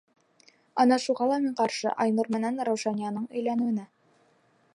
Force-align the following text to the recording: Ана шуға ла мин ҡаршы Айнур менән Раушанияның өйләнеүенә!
Ана 0.85 0.97
шуға 1.03 1.27
ла 1.31 1.37
мин 1.45 1.53
ҡаршы 1.61 1.93
Айнур 2.07 2.33
менән 2.37 2.59
Раушанияның 2.71 3.31
өйләнеүенә! 3.37 3.87